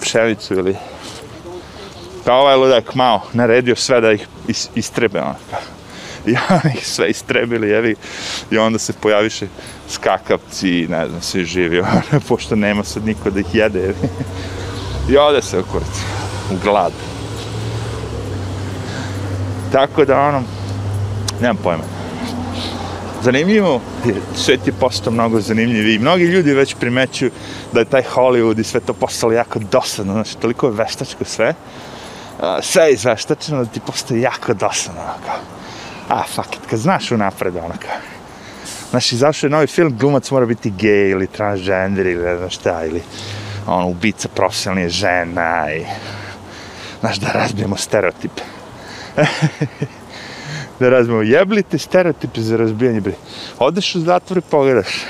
[0.00, 0.76] pšenicu ili...
[2.24, 4.28] Pa ovaj ludak malo naredio sve da ih
[4.74, 5.20] istrebe.
[5.20, 5.34] Ono.
[6.30, 7.94] I oni ih sve istrebili, jevi.
[8.50, 9.46] I onda se pojaviše
[9.88, 11.80] skakavci, ne znam, svi živi,
[12.12, 13.94] ono, pošto nema sad niko da ih jede, jevi.
[15.10, 16.00] I ode se u kurac,
[16.52, 16.92] u glad.
[19.72, 20.42] Tako da, ono,
[21.40, 21.84] nemam pojma.
[23.22, 23.80] Zanimljivo,
[24.36, 25.98] svet je postao mnogo zanimljiviji.
[25.98, 27.30] Mnogi ljudi već primećuju
[27.72, 30.12] da je taj Hollywood i sve to postalo jako dosadno.
[30.12, 31.54] Znači, toliko je veštačko sve.
[32.62, 35.00] Sve je izveštačeno da ti postoje jako dosadno.
[35.26, 35.54] Kao
[36.08, 38.14] a fuck it, kad znaš unapred, ono kao.
[38.90, 42.84] Znaš, izašao je novi film, glumac mora biti gej ili transgender ili ne znam šta,
[42.84, 43.02] ili
[43.66, 45.84] ono, ubica profesionalni žena i...
[47.00, 48.42] Znaš, da razbijemo stereotipe.
[50.80, 53.12] da razbijemo, jeblite stereotipe za razbijanje, bre.
[53.58, 55.04] Odeš u zatvor i pogledaš.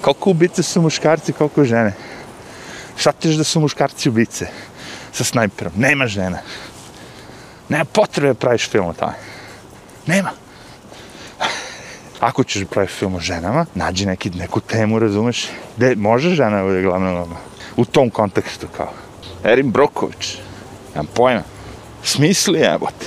[0.00, 1.92] Koliko ubice su muškarci, koliko žene.
[2.96, 4.46] Šatiš da su muškarci ubice?
[5.12, 5.72] Sa snajperom.
[5.76, 6.38] Nema žena.
[7.68, 9.14] Nema potrebe praviš film o tome.
[10.08, 10.30] Nema.
[12.20, 15.46] Ako ćeš praviti film o ženama, nađi neki, neku temu, razumeš?
[15.76, 17.36] Gde može žena da bude glavna glavna?
[17.76, 18.92] U tom kontekstu kao.
[19.44, 20.38] Erin Broković.
[20.94, 21.42] Nemam pojma.
[22.02, 23.06] Smisli jebote.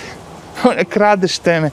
[0.78, 1.70] Ne kradeš teme.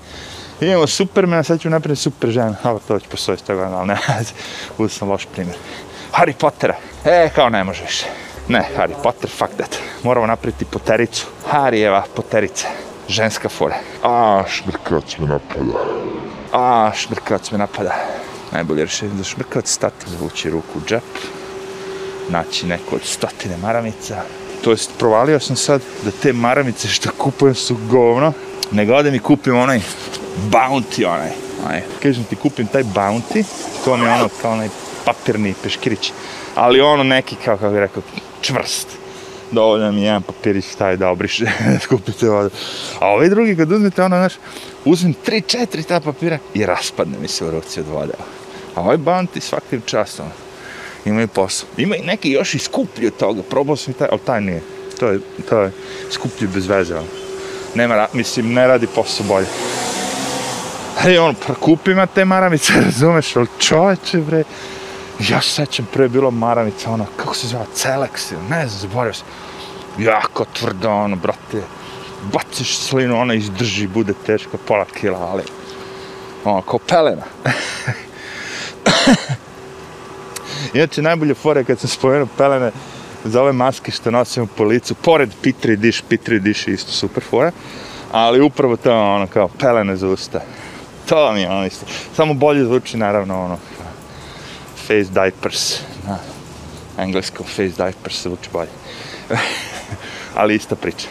[0.61, 2.57] Imamo Supermana, sad ću napraviti super žena.
[2.65, 3.97] Ovo, to već postoji s toga, ali ne,
[4.79, 5.57] uzeo sam loš primjer.
[6.13, 6.77] Harry Pottera.
[7.05, 8.07] E, kao ne može više.
[8.49, 9.77] Ne, Harry Potter, fuck that.
[10.03, 11.27] Moramo napraviti potericu.
[11.51, 12.69] Harijeva poterica.
[13.09, 13.77] Ženska fora.
[14.03, 15.79] A, šmrkac me napada.
[16.53, 17.95] A, šmrkac me napada.
[18.53, 21.03] Najbolje rješenje za šmrkac, stati, zvući ruku u džep.
[22.29, 24.23] Naći neko od stotine maramica.
[24.65, 28.33] To jest, provalio sam sad da te maramice što kupujem su govno.
[28.73, 29.81] Nego odem i kupim onaj
[30.51, 31.31] bounty, onaj.
[31.67, 31.83] onaj.
[32.03, 33.45] Kažem ti, kupim taj bounty.
[33.85, 34.69] To mi je ono kao onaj
[35.05, 36.13] papirni peškirić.
[36.55, 38.03] Ali ono neki, kao kako bih rekao,
[38.41, 38.89] čvrst.
[39.51, 42.51] Dovoljno mi jedan papirić taj da obriše, da skupite vodu.
[43.01, 44.33] A ovaj drugi, kad uzmete ono, znaš,
[44.85, 48.13] uzmem tri, četiri ta papira i raspadne mi se u ruci od vode.
[48.75, 50.27] A ovaj banti svakim častom
[51.05, 51.69] imaju posao.
[51.77, 54.63] Ima i neki još i skuplji od toga, probao sam i taj, ali taj nije.
[55.01, 55.73] To je, to je
[56.11, 57.07] skuplji bez veze, ali.
[57.75, 59.47] Nema, mislim, ne radi posao bolje.
[61.05, 64.45] Ali on, pa prekupima te maramice, razumeš, ali čoveče, bre,
[65.19, 69.15] ja se sećam, pre je bilo maramica, ono, kako se zove, Celex, ne znam, zaboravio
[69.15, 69.23] se.
[69.99, 71.63] jako tvrdo, ono, brate,
[72.33, 75.43] baciš slinu, ona izdrži, bude teško, pola kila, ali,
[76.45, 77.23] ono, kao pelena.
[80.75, 82.71] Inače, najbolje fore kad sam spomenuo pelene
[83.25, 87.23] za ove maske što nosim po licu, pored Pitri Diš, Pitri Diš je isto super
[87.31, 87.53] fora,
[88.13, 90.41] ali upravo to ono kao pelene za usta.
[91.09, 91.87] To mi je ono isto.
[92.17, 93.59] Samo bolje zvuči naravno ono
[94.89, 96.19] face diapers na
[96.99, 98.71] engleskom face diapers zvuči bolje.
[100.39, 101.09] ali ista priča.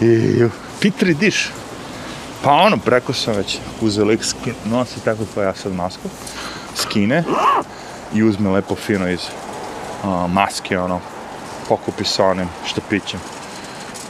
[0.00, 0.44] I,
[0.80, 1.50] Pitri diš.
[2.42, 6.08] Pa ono, preko sam već uzeli skin, nosi tako kao ja sad masku,
[6.74, 7.24] skine
[8.14, 11.00] i uzme lepo fino iz uh, maske, ono,
[11.68, 13.20] pokupi sa onim štapićem.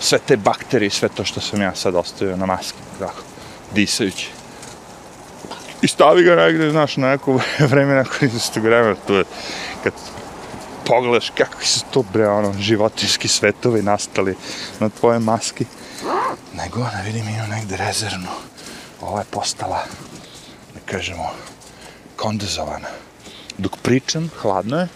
[0.00, 3.22] Sve te bakterije, sve to što sam ja sad ostavio na maski, tako,
[3.74, 4.37] disajući.
[5.82, 9.24] I stavi ga negde, znaš, na neko vreme, na koji vremena, to je,
[9.84, 9.92] kad
[10.86, 14.34] pogledaš kakvi su to, bre, ono, životinski svetovi nastali
[14.80, 15.64] na tvoje maski.
[16.54, 18.28] Nego, ne vidim, imam negde rezervno.
[19.00, 19.84] Ova je postala,
[20.74, 21.30] da kažemo,
[22.16, 22.88] kondenzovana.
[23.58, 24.88] Dok pričam, hladno je,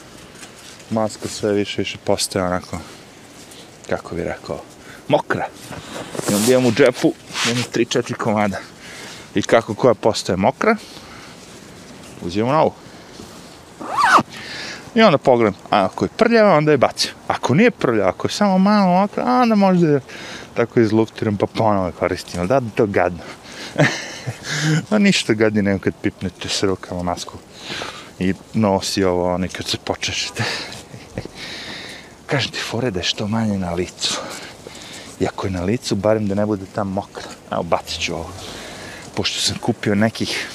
[0.91, 2.79] maska sve više više postaje onako,
[3.89, 4.61] kako bi rekao,
[5.09, 5.47] mokra.
[6.31, 7.13] I onda imam u džepu
[7.49, 8.59] jedno 3-4 komada.
[9.35, 10.77] I kako koja postaje mokra,
[12.23, 12.73] uzimamo novu.
[14.95, 17.11] I onda pogledam, a ako je prljava, onda je bacim.
[17.29, 20.01] Ako nije prljava, ako je samo malo mokra, onda možda je
[20.55, 22.41] tako izluftiram pa ponovo koristim.
[22.41, 23.23] Ali da, to gadno.
[24.91, 27.39] no ništa gadni nego kad pipnete s rukama masku
[28.19, 30.45] i nosi ovo, oni kad se počešete.
[32.27, 34.21] Kažem ti, fore da je što manje na licu.
[35.21, 37.29] I ako je na licu, barem da ne bude tam mokro.
[37.51, 38.31] Evo, bacit ću ovo.
[39.15, 40.49] Pošto sam kupio nekih,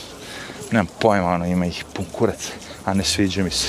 [0.72, 2.52] nemam pojma, ono, ima ih pun kurac,
[2.86, 3.68] a ne sviđa mi se.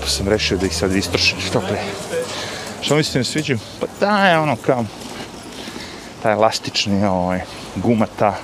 [0.00, 1.82] Pa sam rešio da ih sad istrošim što pre.
[2.82, 3.56] Što mi se ne sviđa?
[3.80, 4.84] Pa da je ono kao,
[6.22, 7.40] ta elastični, ovaj,
[7.76, 8.34] guma ta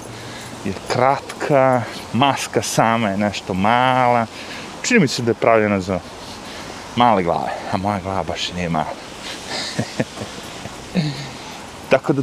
[0.64, 4.26] je kratka, maska sama je nešto mala,
[4.82, 6.00] čini mi se da je pravljena za
[6.96, 8.94] male glave, a moja glava baš i nije mala.
[11.90, 12.22] Tako da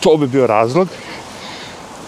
[0.00, 0.88] to bi bio razlog.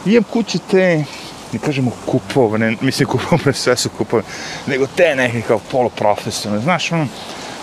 [0.09, 1.05] Imam kuće te,
[1.53, 4.25] ne kažemo kupovne, mislim kupovne, sve su kupovne,
[4.67, 6.65] nego te neke kao poluprofesionalne.
[6.65, 7.07] Znaš, ono,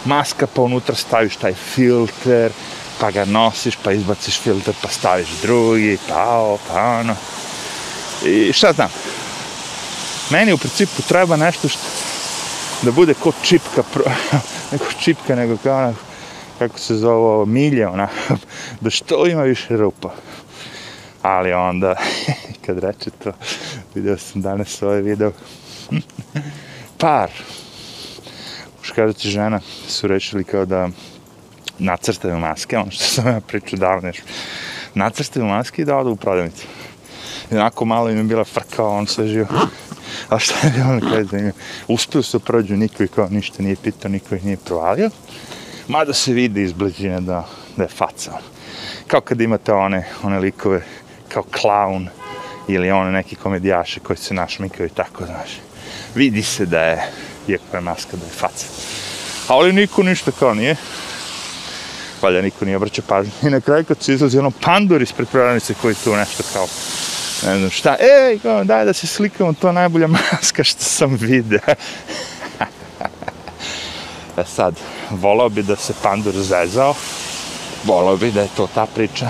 [0.05, 2.51] maska pa unutra staviš taj filter,
[2.99, 7.15] pa ga nosiš, pa izbaciš filter, pa staviš drugi, pa o, pa ono.
[8.25, 8.89] I šta znam,
[10.29, 11.84] meni u principu treba nešto što
[12.81, 13.84] da bude ko čipka,
[14.71, 15.93] neko čipka, nego kao ona,
[16.60, 18.08] kako se zove, milje, ona,
[18.81, 20.13] da što ima više rupa.
[21.25, 21.95] Ali onda,
[22.65, 23.31] kad reče to,
[23.95, 25.31] vidio sam danas ovaj video,
[27.01, 27.29] par,
[28.79, 30.89] muškarac i žena su rešili kao da
[31.79, 34.17] nacrtaju maske, ono što sam ja pričao davno još,
[34.93, 36.67] nacrtaju maske i da odu u prodavnicu.
[37.51, 39.47] I onako malo im je bila frka, on sve živo.
[40.29, 41.57] A šta je bilo ono na kraju zanimljivo?
[41.88, 45.09] Uspio se prođu, niko i kao ništa nije pitao, niko ih nije provalio.
[45.88, 48.31] Mada se vidi iz blizine da, da je faca.
[48.31, 48.55] Ono.
[49.07, 50.81] Kao kad imate one, one likove
[51.36, 52.08] kao klaun
[52.67, 55.50] ili ono neki komedijaše koji se našmikaju i tako, znaš.
[56.15, 57.12] Vidi se da je,
[57.48, 58.65] iako je maska, da je faca.
[59.48, 60.76] Ali niko ništa kao nije.
[62.21, 63.32] Valjda niko nije obraćao pažnju.
[63.43, 66.67] I na kraju kad se izlazi ono pandur ispred prodavnice koji tu nešto kao
[67.45, 71.60] ne znam šta, ej, kao, daj da se slikamo, to najbolja maska što sam vidio.
[74.38, 74.76] e sad,
[75.10, 76.95] volao bi da se pandur zezao,
[77.84, 79.30] volao bi da je to ta priča,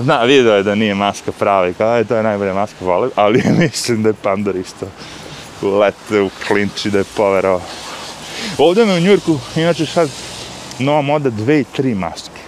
[0.00, 3.10] zna, vidio je da nije maska prava i kao, aj, to je najbolja maska, volim,
[3.16, 4.86] ali mislim da je Pandor isto
[5.62, 7.60] ulete u klinči da je poverao.
[8.58, 10.10] Ovdje me u Njurku, inače sad,
[10.78, 12.40] nova moda, dve i tri maske.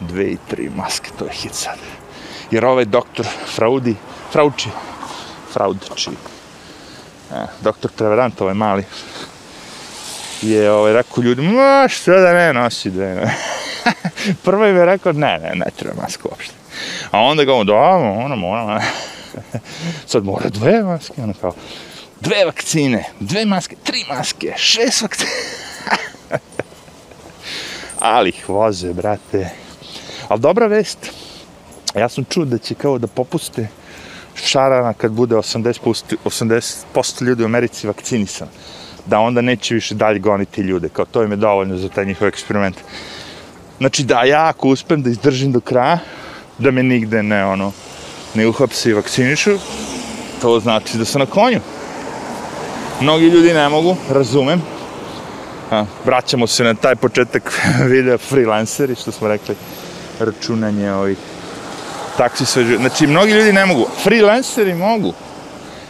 [0.00, 1.78] Dve i tri maske, to je hit sad.
[2.50, 3.94] Jer ovaj doktor Fraudi,
[4.32, 4.68] Frauči,
[5.52, 6.10] Fraudči,
[7.32, 8.84] e, doktor Preverant, ovaj mali,
[10.42, 13.36] je ovaj, rekao ljudima, ma što da ne nosi dve, ne.
[14.44, 16.54] Prvo im je rekao, ne, ne, ne treba masku uopšte.
[17.10, 18.82] A onda ga on, da, ono, mora,
[20.06, 21.52] sad mora dve maske, ono kao,
[22.20, 25.30] dve vakcine, dve maske, tri maske, šest vakcine.
[28.00, 29.50] Ali ih voze, brate.
[30.28, 31.10] Ali dobra vest,
[31.94, 33.68] ja sam čuo da će kao da popuste
[34.34, 38.48] šarana kad bude 80%, 80 ljudi u Americi vakcinisan.
[39.06, 40.88] Da onda neće više dalje goniti ljude.
[40.88, 42.76] Kao to im je dovoljno za taj njihov eksperiment.
[43.80, 45.98] Znači da ja ako uspem da izdržim do kraja,
[46.58, 47.72] da me nigde ne ono,
[48.34, 49.58] ne uhapsi i vakcinišu,
[50.42, 51.60] to znači da sam na konju.
[53.00, 54.62] Mnogi ljudi ne mogu, razumem.
[55.70, 57.60] A, vraćamo se na taj početak
[57.92, 59.54] videa freelanceri, što smo rekli,
[60.18, 61.18] računanje ovih
[62.16, 63.86] taksi sve Znači, mnogi ljudi ne mogu.
[64.02, 65.14] Freelanceri mogu.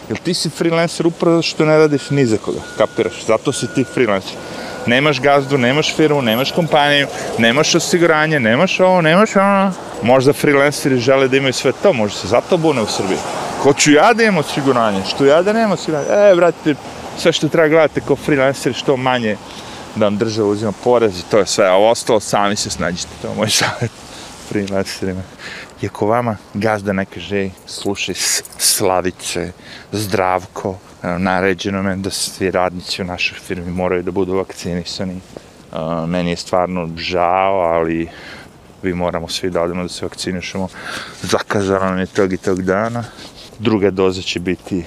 [0.08, 3.26] Jer ti si freelancer upravo što ne radiš ni za koga, kapiraš?
[3.26, 4.36] Zato si ti freelancer.
[4.86, 7.06] Nemaš gazdu, nemaš firmu, nemaš kompaniju,
[7.38, 9.72] nemaš osiguranje, nemaš ovo, nemaš ono.
[10.02, 13.18] Možda freelanceri žele da imaju sve to, možda se zato bune u Srbiji.
[13.62, 16.06] Hoću ja da imam osiguranje, što ja da nemam osiguranje.
[16.10, 16.74] E, brate,
[17.18, 19.36] sve što treba gledati kao freelanceri, što manje
[19.96, 21.66] da vam država uzima porez i to je sve.
[21.66, 23.92] A ovo ostalo, sami se snađite, to je moj savjet
[24.48, 25.22] freelancerima.
[25.82, 28.14] I ako vama gazda ne kaže, slušaj
[28.58, 29.52] Slavice,
[29.92, 35.14] Zdravko, naređeno me da svi radnici u našoj firmi moraju da budu vakcinisani.
[35.14, 38.08] E, meni je stvarno žao, ali
[38.82, 40.68] vi moramo svi da odemo da se vakcinišemo.
[41.22, 43.04] Zakazano nam je tog i tog dana.
[43.58, 44.84] Druga doza će biti e,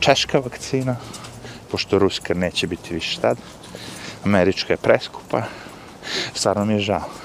[0.00, 0.96] češka vakcina,
[1.70, 3.38] pošto ruska neće biti više tad.
[4.24, 5.42] Američka je preskupa.
[6.34, 7.22] Stvarno mi je žao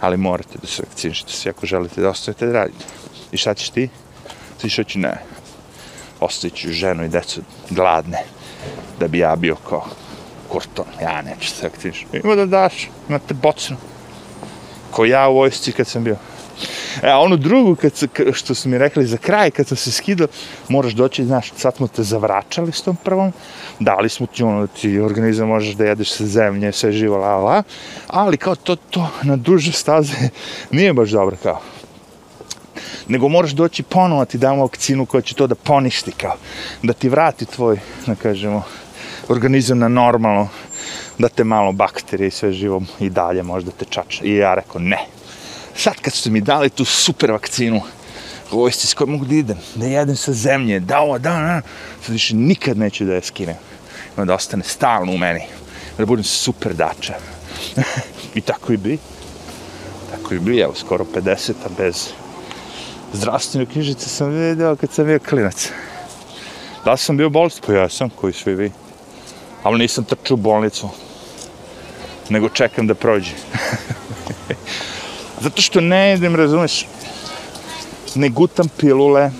[0.00, 2.84] ali morate da se vakcinišete svi ako želite da ostavite da radite.
[3.32, 3.88] I šta ćeš ti?
[4.60, 5.22] Ti što ću ne.
[6.20, 8.24] Ostavit ženu i decu gladne,
[8.98, 9.84] da bi ja bio kao
[10.48, 10.86] kurton.
[11.02, 12.06] Ja neću se aktiviš.
[12.24, 13.76] Ima da daš, imate bocnu.
[14.90, 16.16] Ko ja u vojsci kad sam bio.
[17.02, 19.92] E, a onu drugu, kad se, što su mi rekli za kraj, kad sam se
[19.92, 20.26] skidao,
[20.68, 23.32] moraš doći, znaš, sad smo te zavračali s tom prvom,
[23.78, 27.62] dali smo ti ono, ti organizam možeš da jedeš sa zemlje, sve živo, la, la,
[28.06, 30.16] ali kao to, to na duže staze
[30.70, 31.60] nije baš dobro, kao.
[33.10, 36.36] Nego moraš doći ponovo ti damo vakcinu koja će to da poništi, kao,
[36.82, 38.62] da ti vrati tvoj, da kažemo,
[39.28, 40.48] organizam na normalno,
[41.18, 44.24] da te malo bakterije i sve živo i dalje možda te čača.
[44.24, 44.98] I ja rekao, ne,
[45.74, 47.80] sad kad su mi dali tu super vakcinu,
[48.50, 51.60] vojsci s kojom mogu da idem, da jedem sa zemlje, da ovo, da, da,
[52.02, 53.56] sad više nikad neću da je skinem.
[54.16, 55.42] Ima da ostane stalno u meni,
[55.98, 57.14] da budem super dača.
[58.38, 58.98] I tako i bi.
[60.10, 62.19] Tako i bi, evo, skoro 50-a bez
[63.12, 65.70] Zdravstvenu knjižicu sam vidio kad sam bio klinac.
[66.84, 68.72] Da sam bio bolest, pa ja sam, koji svi vi.
[69.62, 70.88] Ali nisam trčao u bolnicu,
[72.28, 73.32] nego čekam da prođe.
[75.44, 76.86] Zato što ne jedem, razumeš,
[78.14, 79.30] ne gutam pilule,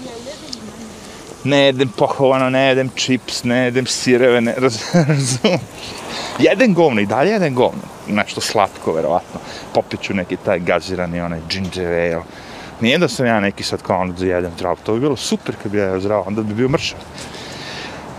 [1.44, 5.60] ne jedem pohovano, ne jedem čips, ne jedem sireve, ne razumem.
[6.38, 7.82] Jedem govno i dalje jedem govno.
[8.08, 9.40] Nešto slatko, verovatno.
[9.74, 12.24] Popiću neki taj gazirani, onaj ginger ale.
[12.80, 14.52] Nije da sam ja neki sad kao ono da jedem.
[14.82, 16.98] To bi bilo super kad bi ja zdravo, onda bi bio mršav.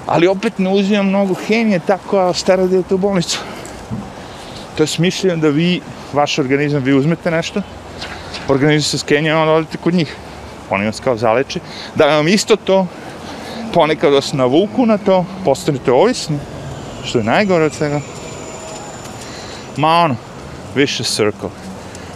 [0.05, 3.39] Ali opet ne uzimam mnogo hemije, tako a stara da u bolnicu.
[4.77, 5.81] To je smišljeno da vi
[6.13, 7.61] vaš organizam, vi uzmete nešto,
[8.47, 10.15] organizam se skenja, onda odete kod njih.
[10.69, 11.59] Oni vas kao zaleče.
[11.95, 12.87] Da vam isto to,
[13.73, 16.39] ponekad vas navuku na to, postanete ovisni,
[17.03, 18.01] što je najgore od svega.
[19.77, 20.15] Ma ono,
[20.75, 21.49] više circle,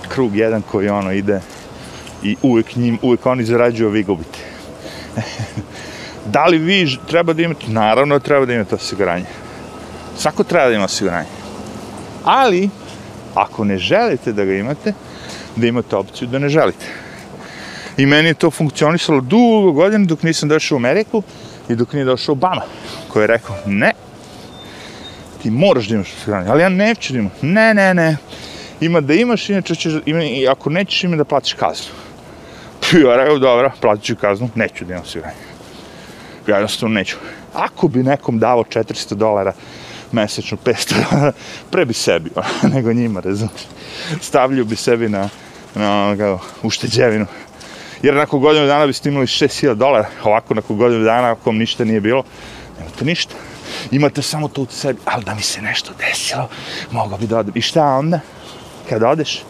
[0.08, 1.42] krug jedan koji ono ide
[2.26, 4.40] i uvek njim, uvek oni zarađuju, vi gubite.
[6.34, 7.66] da li vi treba da imate?
[7.68, 9.26] Naravno treba da imate osiguranje.
[10.18, 11.28] Svako treba da ima osiguranje.
[12.24, 12.70] Ali,
[13.36, 14.94] ako ne želite da ga imate,
[15.56, 16.86] da imate opciju da ne želite.
[17.98, 21.24] I meni je to funkcionisalo dugo godina dok nisam došao u Ameriku
[21.70, 22.62] i dok nije došao Obama,
[23.08, 23.92] koji je rekao, ne,
[25.42, 27.32] ti moraš da imaš osiguranje, ali ja neću da imam.
[27.42, 28.18] Ne, ne, ne,
[28.82, 30.22] ima da imaš, inače ćeš, ima,
[30.52, 32.05] ako nećeš ima da platiš kaznu.
[33.06, 35.36] Ja rekao, dobro, platit ću kaznu, neću da imam osiguranje.
[36.48, 37.16] Ja jednostavno neću.
[37.54, 39.54] Ako bi nekom davo 400 dolara
[40.12, 41.32] mesečno 500 dolara,
[41.72, 42.30] pre bi sebi,
[42.74, 43.62] nego njima, razumiješ.
[44.22, 45.30] Stavljio bi sebi na
[45.76, 47.26] na ono, kao, ušteđevinu.
[48.02, 51.86] Jer nakon godinu dana biste imali 6000 dolara, ovako nakon godinu dana, ako vam ništa
[51.86, 52.24] nije bilo,
[52.80, 53.36] nemate ništa.
[53.92, 56.50] Imate samo to u sebi, ali da mi se nešto desilo,
[56.92, 57.54] mogao bi da odem.
[57.56, 58.20] I šta onda?
[58.90, 59.44] Kad odeš?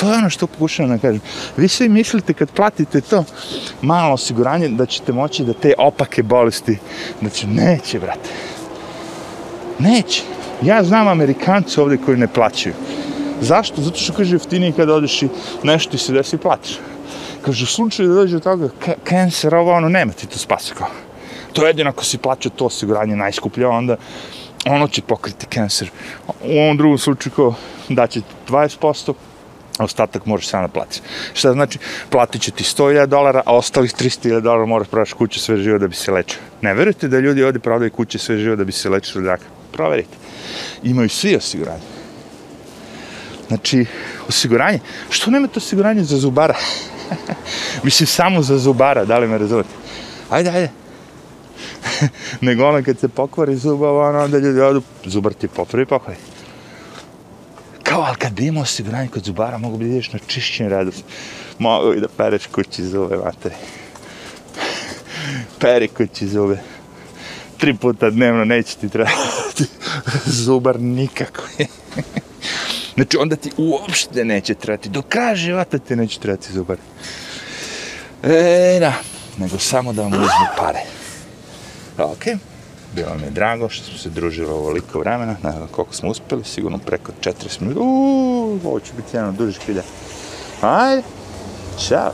[0.00, 1.20] To je ono što pokušavam da kažem.
[1.56, 3.24] Vi svi mislite kad platite to
[3.82, 6.78] malo osiguranje da ćete moći da te opake bolesti,
[7.20, 8.30] da će, neće, brate.
[9.78, 10.22] Neće.
[10.62, 12.74] Ja znam Amerikanci ovdje koji ne plaćaju.
[13.40, 13.82] Zašto?
[13.82, 15.28] Zato što kaže jeftinije kada odeš i
[15.62, 16.78] nešto ti se desi i platiš.
[17.42, 18.68] Kaže, u slučaju da dođe od toga,
[19.08, 20.88] cancer, ovo ono, nema ti to spasa kao.
[21.52, 23.96] To je jedino ako si plaćao to osiguranje najskuplje, onda
[24.66, 25.90] ono će pokriti cancer.
[26.44, 27.54] U ovom drugom slučaju kao
[27.88, 29.14] daće 20%,
[29.84, 31.00] ostatak možeš sam da platiš.
[31.34, 31.78] Šta znači?
[32.10, 35.88] Platit će ti 100.000 dolara, a ostalih 300.000 dolara moraš prodaš kuću sve živo da
[35.88, 36.38] bi se lečio.
[36.60, 39.44] Ne verujete da ljudi ovdje prodaju kuće sve živo da bi se lečio od raka?
[39.72, 40.16] Proverite.
[40.82, 41.82] Imaju svi osiguranje.
[43.48, 43.86] Znači,
[44.28, 44.78] osiguranje.
[45.10, 46.54] Što nemate osiguranje za zubara?
[47.84, 49.68] Mislim, samo za zubara, da li me razumete?
[50.30, 50.70] Ajde, ajde.
[52.46, 56.18] Nego ono kad se pokvari zuba, ono, onda ljudi odu, zubar ti popravi pokvari.
[57.90, 60.92] Kao, ali kad bi imao osiguranje kod zubara, mogu bi ideš na čišćenje redu.
[61.58, 63.54] Mogu i da pereš kući zove, materi.
[65.58, 66.58] Peri kući zube.
[67.58, 69.64] Tri puta dnevno neće ti trebati
[70.44, 71.42] zubar nikako.
[72.94, 76.76] Znači, onda ti uopšte neće trebati, do kraja života ti neće trebati zubar.
[78.22, 78.94] E, da,
[79.38, 80.80] nego samo da vam uzmu pare.
[81.98, 82.24] Ok,
[82.94, 86.44] bilo mi je drago što smo se družili ovoliko vremena, ne znam koliko smo uspeli,
[86.44, 87.80] sigurno preko 40 minuta.
[87.80, 89.82] Uuu, ovo će biti jedan duži hilja.
[90.62, 91.02] Ajde,
[91.88, 92.12] čao.